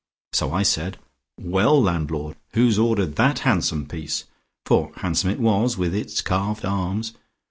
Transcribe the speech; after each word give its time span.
So 0.33 0.51
I 0.51 0.63
said, 0.63 0.97
'Well, 1.39 1.79
landlord, 1.79 2.35
who 2.55 2.65
has 2.65 2.79
ordered 2.79 3.17
that 3.17 3.37
handsome 3.45 3.85
piece?' 3.87 4.23
For 4.65 4.91
handsome 4.95 5.29
it 5.29 5.39
was 5.39 5.77
with 5.77 5.93
its 5.93 6.21
carved 6.21 6.65
arms. 6.65 7.13